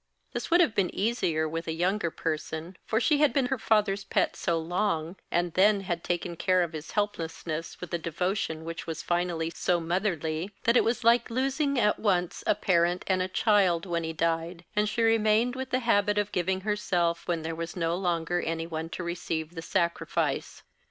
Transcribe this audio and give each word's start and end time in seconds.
This 0.33 0.49
would 0.49 0.61
have 0.61 0.73
been 0.73 0.89
easier 0.95 1.47
with 1.47 1.67
a 1.67 1.73
younger 1.73 2.09
person, 2.09 2.75
for 2.87 2.99
she 2.99 3.19
had 3.19 3.31
been 3.31 3.45
her 3.45 3.59
father's 3.59 4.03
pet 4.03 4.35
so 4.35 4.57
long, 4.57 5.15
and 5.29 5.53
then 5.53 5.81
had 5.81 6.03
taken 6.03 6.35
care 6.35 6.63
of 6.63 6.73
his 6.73 6.89
helplessness 6.93 7.79
with 7.79 7.93
a 7.93 7.99
devotion 7.99 8.65
which 8.65 8.87
was 8.87 9.03
finally 9.03 9.51
so 9.51 9.79
motherly, 9.79 10.49
that 10.63 10.75
it 10.75 10.83
was 10.83 11.03
like 11.03 11.29
losing 11.29 11.79
at 11.79 11.99
once 11.99 12.43
a 12.47 12.55
parent 12.55 13.03
and 13.05 13.21
a 13.21 13.27
child 13.27 13.85
when 13.85 14.03
he 14.03 14.11
died, 14.11 14.65
and 14.75 14.89
she 14.89 15.03
remained 15.03 15.55
with 15.55 15.69
the 15.69 15.81
habit 15.81 16.17
of 16.17 16.31
giving 16.31 16.61
herself 16.61 17.27
when 17.27 17.43
there 17.43 17.53
was 17.53 17.75
no 17.75 17.95
longer 17.95 18.41
any 18.41 18.65
one 18.65 18.89
to 18.89 19.03
receive 19.03 19.53
the 19.53 19.61
sacrifice. 19.61 20.63